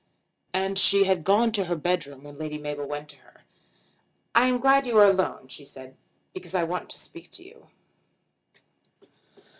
And 0.51 0.79
she 0.79 1.03
had 1.03 1.23
gone 1.23 1.51
to 1.51 1.65
her 1.65 1.75
bedroom 1.75 2.23
when 2.23 2.33
Lady 2.33 2.57
Mabel 2.57 2.87
went 2.87 3.07
to 3.09 3.17
her. 3.17 3.41
"I 4.33 4.47
am 4.47 4.57
glad 4.57 4.87
you 4.87 4.97
are 4.97 5.05
alone," 5.05 5.47
she 5.47 5.63
said, 5.63 5.95
"because 6.33 6.55
I 6.55 6.63
want 6.63 6.89
to 6.89 6.97
speak 6.97 7.29
to 7.29 7.43
you." 7.43 7.67